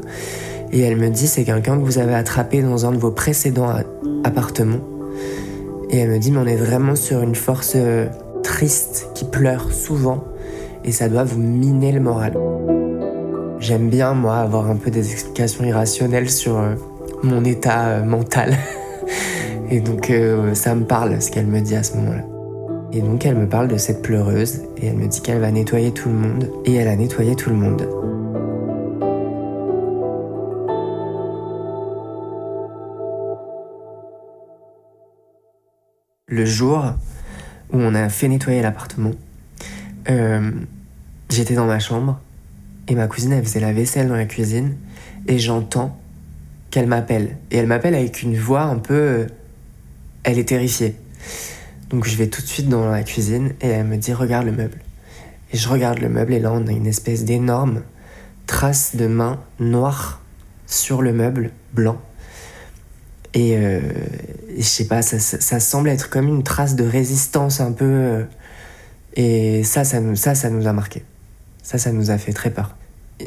Et 0.72 0.82
elle 0.82 0.98
me 0.98 1.10
dit, 1.10 1.28
c'est 1.28 1.44
quelqu'un 1.44 1.78
que 1.78 1.84
vous 1.84 1.98
avez 1.98 2.14
attrapé 2.14 2.62
dans 2.62 2.86
un 2.86 2.92
de 2.92 2.98
vos 2.98 3.12
précédents 3.12 3.74
appartements. 4.24 4.80
Et 5.90 5.98
elle 5.98 6.10
me 6.10 6.20
dit, 6.20 6.32
mais 6.32 6.38
on 6.38 6.46
est 6.46 6.56
vraiment 6.56 6.96
sur 6.96 7.22
une 7.22 7.36
force 7.36 7.74
euh, 7.76 8.08
triste 8.44 9.10
qui 9.14 9.26
pleure 9.26 9.74
souvent. 9.74 10.24
Et 10.84 10.92
ça 10.92 11.10
doit 11.10 11.24
vous 11.24 11.40
miner 11.40 11.92
le 11.92 12.00
moral. 12.00 12.38
J'aime 13.60 13.90
bien, 13.90 14.14
moi, 14.14 14.38
avoir 14.38 14.70
un 14.70 14.76
peu 14.76 14.90
des 14.90 15.12
explications 15.12 15.64
irrationnelles 15.64 16.30
sur 16.30 16.58
euh, 16.58 16.74
mon 17.24 17.46
état 17.46 18.00
mental. 18.00 18.58
Et 19.72 19.80
donc 19.80 20.10
euh, 20.10 20.54
ça 20.54 20.76
me 20.76 20.84
parle 20.84 21.22
ce 21.22 21.32
qu'elle 21.32 21.48
me 21.48 21.62
dit 21.62 21.76
à 21.76 21.84
ce 21.84 21.96
moment-là. 21.96 22.24
Et 22.92 23.00
donc 23.00 23.26
elle 23.26 23.36
me 23.36 23.48
parle 23.48 23.70
de 23.70 23.78
cette 23.78 24.02
pleureuse 24.02 24.64
et 24.76 24.88
elle 24.88 24.98
me 24.98 25.08
dit 25.08 25.22
qu'elle 25.22 25.40
va 25.40 25.50
nettoyer 25.50 25.94
tout 25.94 26.10
le 26.10 26.16
monde. 26.16 26.52
Et 26.66 26.76
elle 26.76 26.90
a 26.90 26.96
nettoyé 26.98 27.38
tout 27.38 27.50
le 27.50 27.56
monde. 27.56 27.88
Le 36.28 36.46
jour 36.46 36.84
où 37.72 37.78
on 37.78 37.96
a 37.96 38.10
fait 38.10 38.28
nettoyer 38.28 38.62
l'appartement, 38.62 39.12
euh, 40.10 40.52
j'étais 41.30 41.56
dans 41.56 41.66
ma 41.66 41.80
chambre 41.80 42.20
et 42.88 42.96
ma 42.96 43.08
cousine 43.08 43.32
elle 43.34 43.44
faisait 43.44 43.60
la 43.60 43.74
vaisselle 43.74 44.08
dans 44.08 44.16
la 44.16 44.26
cuisine 44.26 44.76
et 45.28 45.40
j'entends 45.40 45.98
qu'elle 46.70 46.88
m'appelle. 46.88 47.38
Et 47.52 47.58
elle 47.58 47.68
m'appelle 47.68 47.96
avec 47.96 48.24
une 48.24 48.38
voix 48.38 48.64
un 48.64 48.78
peu 48.78 48.94
euh, 48.94 49.28
elle 50.24 50.40
est 50.40 50.48
terrifiée. 50.50 50.96
Donc 51.90 52.06
je 52.06 52.16
vais 52.16 52.28
tout 52.28 52.42
de 52.42 52.48
suite 52.48 52.70
dans 52.70 52.90
la 52.90 53.04
cuisine 53.04 53.54
et 53.62 53.68
elle 53.68 53.86
me 53.86 53.98
dit 53.98 54.14
regarde 54.14 54.46
le 54.46 54.52
meuble. 54.52 54.80
Et 55.52 55.58
je 55.58 55.68
regarde 55.68 56.00
le 56.00 56.10
meuble 56.10 56.34
et 56.34 56.40
là 56.40 56.52
on 56.54 56.66
a 56.68 56.72
une 56.72 56.88
espèce 56.88 57.26
d'énorme 57.26 57.82
trace 58.48 58.96
de 58.96 59.08
main 59.08 59.40
noire 59.60 60.22
sur 60.66 61.02
le 61.02 61.14
meuble 61.14 61.52
blanc. 61.74 61.98
Et, 63.34 63.56
euh, 63.58 63.80
je 64.58 64.62
sais 64.64 64.88
pas, 64.88 65.02
ça, 65.02 65.60
semble 65.60 65.88
être 65.90 66.10
comme 66.10 66.28
une 66.28 66.44
trace 66.44 66.76
de 66.76 66.84
résistance 66.84 67.62
un 67.62 67.72
peu. 67.72 68.26
Et 69.16 69.64
ça, 69.64 69.84
ça 69.84 70.00
nous, 70.00 70.16
ça, 70.16 70.36
ça 70.36 70.50
nous 70.50 70.68
a 70.68 70.74
marqué. 70.74 71.04
Ça, 71.64 71.78
ça 71.78 71.92
nous 71.92 72.12
a 72.12 72.18
fait 72.18 72.34
très 72.34 72.50
peur. 72.50 72.76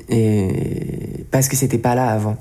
Et 0.09 1.27
parce 1.31 1.49
que 1.49 1.57
c'était 1.57 1.79
pas 1.79 1.95
là 1.95 2.09
avant. 2.09 2.37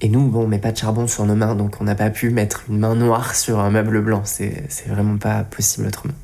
Et 0.00 0.08
nous, 0.08 0.28
bon, 0.28 0.44
on 0.44 0.46
met 0.46 0.58
pas 0.58 0.72
de 0.72 0.76
charbon 0.76 1.06
sur 1.06 1.24
nos 1.24 1.34
mains, 1.34 1.54
donc 1.54 1.76
on 1.80 1.84
n'a 1.84 1.94
pas 1.94 2.10
pu 2.10 2.30
mettre 2.30 2.64
une 2.68 2.78
main 2.78 2.94
noire 2.94 3.34
sur 3.34 3.60
un 3.60 3.70
meuble 3.70 4.02
blanc. 4.02 4.22
C'est 4.24 4.68
vraiment 4.86 5.16
pas 5.16 5.44
possible 5.44 5.86
autrement. 5.86 6.14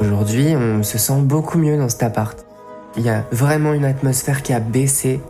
Aujourd'hui, 0.00 0.54
on 0.54 0.82
se 0.82 0.98
sent 0.98 1.20
beaucoup 1.22 1.58
mieux 1.58 1.78
dans 1.78 1.88
cet 1.88 2.02
appart. 2.02 2.44
Il 2.96 3.02
y 3.02 3.08
a 3.08 3.24
vraiment 3.32 3.72
une 3.72 3.84
atmosphère 3.86 4.42
qui 4.42 4.52
a 4.52 4.60
baissé. 4.60 5.20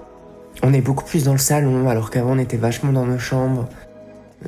On 0.63 0.75
est 0.75 0.81
beaucoup 0.81 1.05
plus 1.05 1.25
dans 1.25 1.33
le 1.33 1.39
salon, 1.39 1.89
alors 1.89 2.11
qu'avant 2.11 2.33
on 2.33 2.39
était 2.39 2.57
vachement 2.57 2.93
dans 2.93 3.07
nos 3.07 3.19
chambres. 3.19 3.69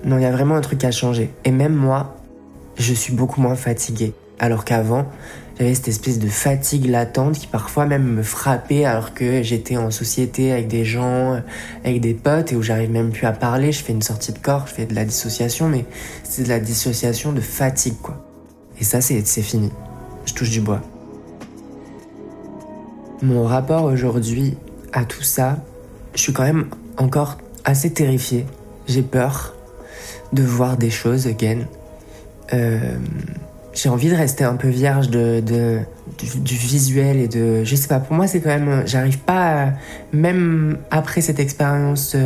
Non, 0.05 0.19
il 0.19 0.23
y 0.23 0.27
a 0.27 0.33
vraiment 0.33 0.57
un 0.57 0.61
truc 0.61 0.85
a 0.85 0.91
changé. 0.91 1.31
Et 1.45 1.51
même 1.51 1.75
moi, 1.75 2.17
je 2.77 2.93
suis 2.93 3.13
beaucoup 3.13 3.41
moins 3.41 3.57
fatiguée. 3.57 4.13
Alors 4.39 4.65
qu'avant, 4.65 5.07
j'avais 5.59 5.75
cette 5.75 5.89
espèce 5.89 6.19
de 6.19 6.29
fatigue 6.29 6.87
latente 6.87 7.39
qui 7.39 7.47
parfois 7.47 7.87
même 7.87 8.05
me 8.05 8.23
frappait 8.23 8.85
alors 8.85 9.15
que 9.15 9.43
j'étais 9.43 9.79
en 9.79 9.91
société 9.91 10.53
avec 10.53 10.69
des 10.69 10.85
gens, 10.85 11.41
avec 11.83 12.01
des 12.03 12.13
potes 12.13 12.53
et 12.53 12.57
où 12.57 12.63
j'arrive 12.63 12.91
même 12.91 13.11
plus 13.11 13.27
à 13.27 13.33
parler. 13.33 13.73
Je 13.73 13.83
fais 13.83 13.95
une 13.95 14.03
sortie 14.03 14.33
de 14.33 14.39
corps, 14.39 14.67
je 14.67 14.75
fais 14.75 14.85
de 14.85 14.95
la 14.95 15.07
dissociation, 15.07 15.69
mais 15.69 15.87
c'est 16.25 16.43
de 16.43 16.49
la 16.49 16.61
dissociation 16.61 17.33
de 17.33 17.41
fatigue, 17.41 17.97
quoi. 18.03 18.23
Et 18.79 18.85
ça, 18.85 19.01
c'est 19.01 19.23
fini. 19.23 19.71
Je 20.27 20.35
touche 20.35 20.51
du 20.51 20.61
bois. 20.61 20.83
Mon 23.23 23.45
rapport 23.45 23.85
aujourd'hui 23.85 24.59
à 24.93 25.07
tout 25.07 25.23
ça, 25.23 25.57
je 26.15 26.21
suis 26.21 26.35
quand 26.35 26.43
même 26.43 26.67
encore 26.99 27.39
assez 27.65 27.91
terrifié. 27.91 28.45
J'ai 28.87 29.03
peur 29.03 29.56
de 30.33 30.43
voir 30.43 30.77
des 30.77 30.91
choses 30.91 31.27
again. 31.27 31.61
Euh, 32.53 32.97
j'ai 33.75 33.89
envie 33.89 34.09
de 34.09 34.15
rester 34.15 34.45
un 34.45 34.57
peu 34.57 34.69
vierge 34.69 35.11
de, 35.11 35.41
du, 35.41 36.55
visuel 36.55 37.19
et 37.19 37.29
de. 37.29 37.65
Je 37.65 37.77
sais 37.77 37.89
pas, 37.89 38.01
pour 38.01 38.17
moi, 38.17 38.27
c'est 38.27 38.41
quand 38.41 38.49
même. 38.49 38.85
J'arrive 38.87 39.19
pas, 39.19 39.73
même 40.13 40.79
après 40.91 41.21
cette 41.21 41.39
expérience 41.39 42.17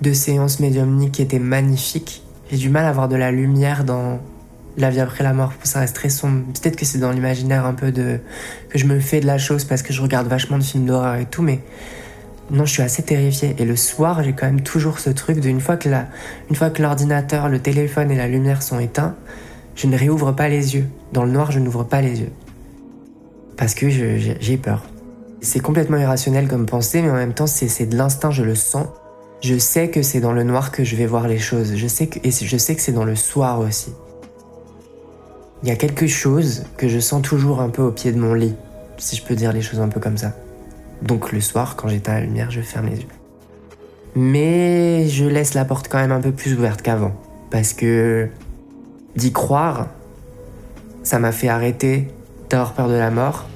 de 0.00 0.12
séance 0.12 0.60
médiumnique 0.60 1.12
qui 1.12 1.22
était 1.22 1.40
magnifique, 1.40 2.22
j'ai 2.50 2.58
du 2.58 2.68
mal 2.68 2.84
à 2.84 2.90
avoir 2.90 3.08
de 3.08 3.16
la 3.16 3.32
lumière 3.32 3.84
dans 3.84 4.20
la 4.76 4.90
vie 4.90 5.00
après 5.00 5.24
la 5.24 5.32
mort. 5.32 5.52
Ça 5.64 5.80
reste 5.80 5.96
très 5.96 6.08
sombre. 6.08 6.44
Peut-être 6.60 6.76
que 6.76 6.84
c'est 6.84 6.98
dans 6.98 7.10
l'imaginaire 7.10 7.66
un 7.66 7.74
peu 7.74 7.90
de. 7.90 8.20
que 8.68 8.78
je 8.78 8.86
me 8.86 9.00
fais 9.00 9.20
de 9.20 9.26
la 9.26 9.38
chose 9.38 9.64
parce 9.64 9.82
que 9.82 9.92
je 9.92 10.00
regarde 10.00 10.28
vachement 10.28 10.58
de 10.58 10.62
films 10.62 10.86
d'horreur 10.86 11.16
et 11.16 11.26
tout, 11.26 11.42
mais. 11.42 11.60
Non, 12.50 12.64
je 12.64 12.72
suis 12.72 12.82
assez 12.82 13.02
terrifiée. 13.02 13.54
Et 13.58 13.64
le 13.64 13.76
soir, 13.76 14.22
j'ai 14.22 14.32
quand 14.32 14.46
même 14.46 14.62
toujours 14.62 15.00
ce 15.00 15.10
truc 15.10 15.40
d'une 15.40 15.60
fois 15.60 15.76
que 15.76 15.88
la, 15.88 16.06
une 16.48 16.56
fois 16.56 16.70
que 16.70 16.80
l'ordinateur, 16.80 17.48
le 17.48 17.58
téléphone 17.58 18.10
et 18.10 18.16
la 18.16 18.26
lumière 18.26 18.62
sont 18.62 18.78
éteints, 18.78 19.16
je 19.74 19.86
ne 19.86 19.96
réouvre 19.96 20.32
pas 20.32 20.48
les 20.48 20.74
yeux. 20.74 20.86
Dans 21.12 21.24
le 21.24 21.30
noir, 21.30 21.52
je 21.52 21.58
n'ouvre 21.58 21.84
pas 21.84 22.00
les 22.00 22.20
yeux. 22.20 22.32
Parce 23.56 23.74
que 23.74 23.90
j'ai 23.90 24.56
peur. 24.56 24.84
C'est 25.40 25.60
complètement 25.60 25.98
irrationnel 25.98 26.48
comme 26.48 26.66
pensée, 26.66 27.02
mais 27.02 27.10
en 27.10 27.14
même 27.14 27.34
temps, 27.34 27.46
c'est 27.46 27.86
de 27.86 27.96
l'instinct, 27.96 28.30
je 28.30 28.42
le 28.42 28.54
sens. 28.54 28.86
Je 29.40 29.56
sais 29.56 29.88
que 29.88 30.02
c'est 30.02 30.20
dans 30.20 30.32
le 30.32 30.42
noir 30.42 30.72
que 30.72 30.82
je 30.82 30.96
vais 30.96 31.06
voir 31.06 31.28
les 31.28 31.38
choses. 31.38 31.76
Je 31.76 31.86
sais 31.86 32.06
que, 32.06 32.18
et 32.26 32.30
je 32.30 32.56
sais 32.56 32.74
que 32.74 32.80
c'est 32.80 32.92
dans 32.92 33.04
le 33.04 33.14
soir 33.14 33.60
aussi. 33.60 33.92
Il 35.62 35.68
y 35.68 35.72
a 35.72 35.76
quelque 35.76 36.06
chose 36.06 36.64
que 36.76 36.88
je 36.88 36.98
sens 36.98 37.20
toujours 37.20 37.60
un 37.60 37.68
peu 37.68 37.82
au 37.82 37.90
pied 37.90 38.10
de 38.10 38.18
mon 38.18 38.32
lit, 38.32 38.54
si 38.96 39.16
je 39.16 39.22
peux 39.22 39.34
dire 39.34 39.52
les 39.52 39.62
choses 39.62 39.80
un 39.80 39.88
peu 39.88 40.00
comme 40.00 40.16
ça. 40.16 40.32
Donc 41.02 41.32
le 41.32 41.40
soir, 41.40 41.76
quand 41.76 41.88
j'éteins 41.88 42.14
la 42.14 42.20
lumière, 42.20 42.50
je 42.50 42.60
ferme 42.60 42.86
les 42.86 42.98
yeux. 42.98 43.08
Mais 44.16 45.06
je 45.08 45.24
laisse 45.24 45.54
la 45.54 45.64
porte 45.64 45.88
quand 45.88 45.98
même 45.98 46.12
un 46.12 46.20
peu 46.20 46.32
plus 46.32 46.54
ouverte 46.54 46.82
qu'avant. 46.82 47.12
Parce 47.50 47.72
que 47.72 48.28
d'y 49.16 49.32
croire, 49.32 49.86
ça 51.02 51.18
m'a 51.18 51.32
fait 51.32 51.48
arrêter 51.48 52.08
d'avoir 52.50 52.72
peur 52.72 52.88
de 52.88 52.94
la 52.94 53.10
mort. 53.10 53.46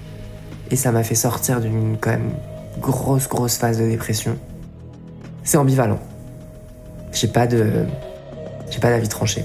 Et 0.70 0.76
ça 0.76 0.92
m'a 0.92 1.02
fait 1.02 1.14
sortir 1.14 1.60
d'une 1.60 1.96
quand 2.00 2.10
même 2.10 2.30
grosse, 2.80 3.28
grosse 3.28 3.56
phase 3.56 3.78
de 3.78 3.86
dépression. 3.86 4.38
C'est 5.44 5.58
ambivalent. 5.58 5.98
J'ai 7.12 7.28
pas 7.28 7.46
de. 7.46 7.84
J'ai 8.70 8.80
pas 8.80 8.90
d'avis 8.90 9.08
tranché. 9.08 9.44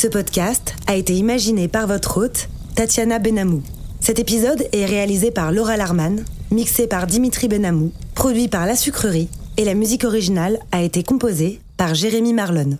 Ce 0.00 0.06
podcast 0.06 0.76
a 0.86 0.94
été 0.94 1.12
imaginé 1.12 1.66
par 1.66 1.88
votre 1.88 2.18
hôte, 2.18 2.48
Tatiana 2.76 3.18
Benamou. 3.18 3.64
Cet 3.98 4.20
épisode 4.20 4.64
est 4.70 4.84
réalisé 4.84 5.32
par 5.32 5.50
Laura 5.50 5.76
Larman, 5.76 6.24
mixé 6.52 6.86
par 6.86 7.08
Dimitri 7.08 7.48
Benamou, 7.48 7.90
produit 8.14 8.46
par 8.46 8.64
La 8.64 8.76
Sucrerie, 8.76 9.28
et 9.56 9.64
la 9.64 9.74
musique 9.74 10.04
originale 10.04 10.60
a 10.70 10.82
été 10.82 11.02
composée 11.02 11.58
par 11.76 11.96
Jérémy 11.96 12.32
Marlon. 12.32 12.78